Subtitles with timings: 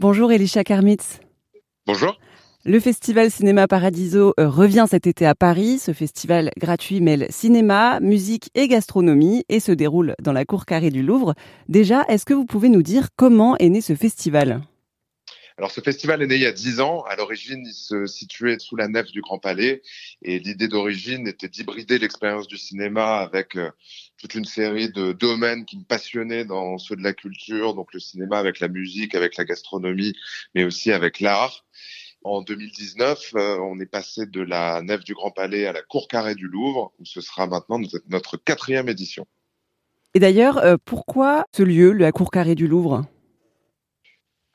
[0.00, 1.18] Bonjour Elisha Karmitz.
[1.84, 2.16] Bonjour.
[2.64, 5.80] Le festival Cinéma Paradiso euh, revient cet été à Paris.
[5.80, 10.90] Ce festival gratuit mêle cinéma, musique et gastronomie et se déroule dans la cour carrée
[10.90, 11.34] du Louvre.
[11.68, 14.60] Déjà, est-ce que vous pouvez nous dire comment est né ce festival?
[15.58, 17.02] Alors ce festival est né il y a dix ans.
[17.02, 19.82] À l'origine, il se situait sous la nef du Grand Palais
[20.22, 23.68] et l'idée d'origine était d'hybrider l'expérience du cinéma avec euh,
[24.18, 27.98] toute une série de domaines qui me passionnaient dans ceux de la culture, donc le
[27.98, 30.14] cinéma avec la musique, avec la gastronomie,
[30.54, 31.66] mais aussi avec l'art.
[32.22, 36.06] En 2019, euh, on est passé de la nef du Grand Palais à la cour
[36.06, 39.26] carrée du Louvre, où ce sera maintenant notre quatrième édition.
[40.14, 43.04] Et d'ailleurs, euh, pourquoi ce lieu, la cour carrée du Louvre?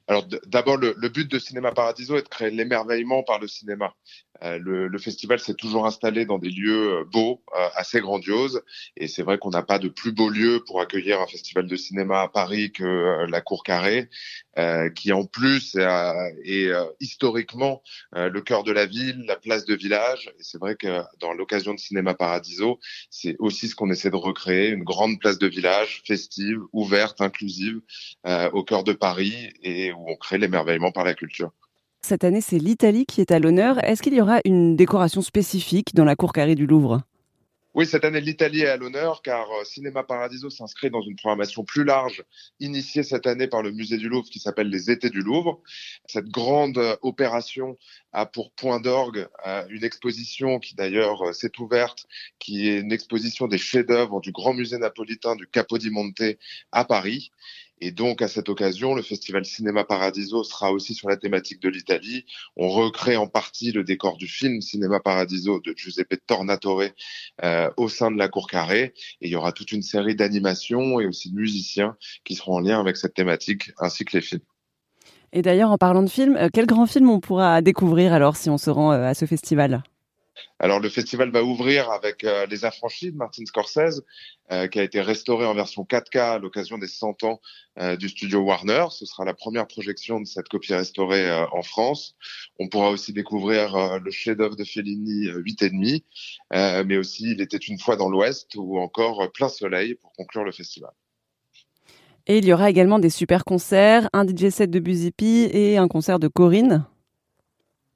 [0.07, 3.93] Alors d'abord, le, but de Cinéma Paradiso est de créer l'émerveillement par le cinéma.
[4.43, 8.61] Euh, le, festival s'est toujours installé dans des lieux euh, beaux, euh, assez grandioses,
[8.97, 11.75] et c'est vrai qu'on n'a pas de plus beau lieu pour accueillir un festival de
[11.75, 14.09] cinéma à Paris que la Cour Carrée,
[14.95, 17.81] qui en plus est, historiquement
[18.11, 20.31] le cœur de la ville, la place de village.
[20.39, 22.79] Et c'est vrai que dans l'occasion de Cinéma Paradiso,
[23.09, 27.81] c'est aussi ce qu'on essaie de recréer, une grande place de village festive, ouverte, inclusive,
[28.25, 31.51] au cœur de Paris, et où on crée l'émerveillement par la culture.
[32.01, 33.81] Cette année, c'est l'Italie qui est à l'honneur.
[33.83, 37.01] Est-ce qu'il y aura une décoration spécifique dans la cour carrée du Louvre?
[37.75, 41.63] Oui, cette année, l'Italie est à l'honneur car euh, Cinéma Paradiso s'inscrit dans une programmation
[41.63, 42.23] plus large,
[42.59, 45.59] initiée cette année par le Musée du Louvre qui s'appelle les Étés du Louvre.
[46.05, 47.75] Cette grande euh, opération
[48.11, 52.05] a pour point d'orgue euh, une exposition qui d'ailleurs s'est ouverte,
[52.37, 56.37] qui est une exposition des chefs-d'œuvre du Grand Musée napolitain du Capo di Monte
[56.71, 57.31] à Paris.
[57.85, 61.67] Et donc, à cette occasion, le festival Cinéma Paradiso sera aussi sur la thématique de
[61.67, 62.25] l'Italie.
[62.55, 66.83] On recrée en partie le décor du film Cinéma Paradiso de Giuseppe Tornatore
[67.43, 68.93] euh, au sein de la cour carrée.
[69.19, 72.59] Et il y aura toute une série d'animations et aussi de musiciens qui seront en
[72.61, 74.43] lien avec cette thématique, ainsi que les films.
[75.33, 78.49] Et d'ailleurs, en parlant de films, euh, quel grand film on pourra découvrir alors si
[78.49, 79.83] on se rend euh, à ce festival?
[80.59, 84.03] Alors le festival va ouvrir avec euh, Les Affranchis de Martin Scorsese,
[84.51, 87.41] euh, qui a été restauré en version 4K à l'occasion des 100 ans
[87.79, 88.85] euh, du studio Warner.
[88.91, 92.15] Ce sera la première projection de cette copie restaurée en France.
[92.59, 96.05] On pourra aussi découvrir le chef-d'œuvre de Fellini 8 et demi,
[96.51, 100.51] mais aussi Il était une fois dans l'Ouest ou encore Plein Soleil pour conclure le
[100.51, 100.91] festival.
[102.25, 105.89] Et il y aura également des super concerts, un DJ set de Buzzy et un
[105.89, 106.85] concert de Corinne.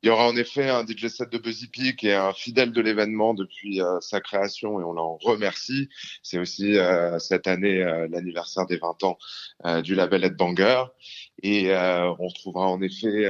[0.03, 2.71] Il y aura en effet un DJ set de Buzzy P qui est un fidèle
[2.71, 5.89] de l'événement depuis euh, sa création et on l'en remercie.
[6.21, 9.17] C'est aussi euh, cette année euh, l'anniversaire des 20 ans
[9.81, 10.83] du label Headbanger
[11.41, 13.27] et on retrouvera en effet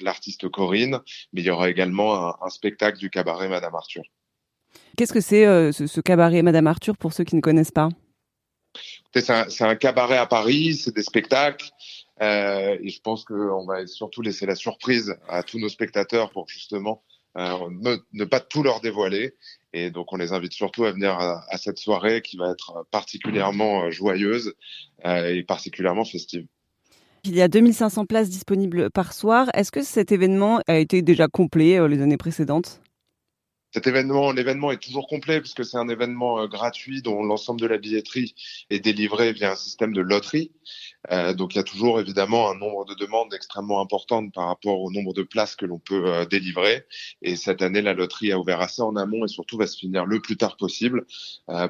[0.00, 1.00] l'artiste Corinne,
[1.32, 4.02] mais il y aura également un, spectacle du cabaret Madame Arthur.
[4.96, 7.88] Qu'est-ce que c'est ce, ce, cabaret Madame Arthur pour ceux qui ne connaissent pas?
[9.14, 11.70] C'est un, un, cabaret à Paris, c'est des spectacles.
[12.22, 16.48] Euh, et je pense qu'on va surtout laisser la surprise à tous nos spectateurs pour
[16.48, 17.02] justement
[17.36, 17.58] euh,
[18.12, 19.34] ne, pas tout leur dévoiler.
[19.72, 23.84] Et donc on les invite surtout à venir à, cette soirée qui va être particulièrement
[23.84, 24.54] euh, joyeuse
[25.04, 26.46] et particulièrement festive.
[27.24, 29.48] Il y a 2500 places disponibles par soir.
[29.54, 32.80] Est-ce que cet événement a été déjà complet les années précédentes?
[33.74, 37.66] Cet événement, l'événement est toujours complet puisque c'est un événement euh, gratuit dont l'ensemble de
[37.66, 38.32] la billetterie
[38.70, 40.52] est délivré via un système de loterie.
[41.10, 44.80] Euh, donc il y a toujours évidemment un nombre de demandes extrêmement importantes par rapport
[44.80, 46.86] au nombre de places que l'on peut euh, délivrer.
[47.20, 50.06] Et cette année, la loterie a ouvert assez en amont et surtout va se finir
[50.06, 51.04] le plus tard possible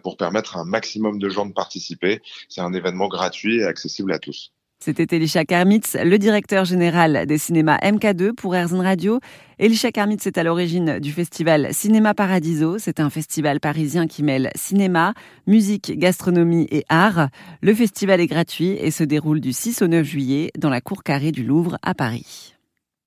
[0.02, 2.20] pour permettre à un maximum de gens de participer.
[2.50, 4.52] C'est un événement gratuit et accessible à tous.
[4.78, 9.18] C'était Elisha Karmitz, le directeur général des cinémas MK2 pour Airzone Radio.
[9.58, 12.78] Elisha Karmitz est à l'origine du festival Cinéma Paradiso.
[12.78, 15.14] C'est un festival parisien qui mêle cinéma,
[15.46, 17.28] musique, gastronomie et art.
[17.62, 21.02] Le festival est gratuit et se déroule du 6 au 9 juillet dans la cour
[21.02, 22.53] carrée du Louvre à Paris.